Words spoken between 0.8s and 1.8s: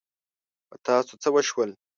تاسو څه وشول؟